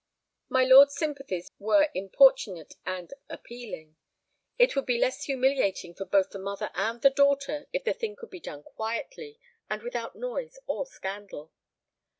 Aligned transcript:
My 0.49 0.63
lord's 0.63 0.95
sympathies 0.95 1.51
were 1.59 1.89
importunate 1.93 2.73
and 2.87 3.13
appealing. 3.29 3.97
It 4.57 4.75
would 4.75 4.87
be 4.87 4.97
less 4.97 5.25
humiliating 5.25 5.93
for 5.93 6.05
both 6.05 6.31
the 6.31 6.39
mother 6.39 6.71
and 6.73 6.99
the 7.03 7.11
daughter 7.11 7.67
if 7.71 7.83
the 7.83 7.93
thing 7.93 8.15
could 8.15 8.31
be 8.31 8.39
done 8.39 8.63
quietly, 8.63 9.39
and 9.69 9.83
without 9.83 10.15
noise 10.15 10.57
or 10.65 10.87
scandal. 10.87 11.51